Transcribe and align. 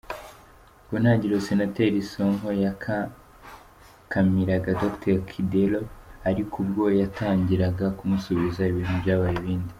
Ku 0.87 0.93
ntangiriro 1.01 1.39
Senateri 1.47 1.99
Sonko 2.11 2.49
yakankamiraga 2.63 4.69
Dr 4.81 5.15
Kidero, 5.29 5.81
ariko 6.29 6.53
ubwo 6.63 6.83
yatangiraga 7.01 7.85
kumusubiza, 7.97 8.61
ibintu 8.71 8.95
byabaye 9.03 9.35
ibindi. 9.41 9.69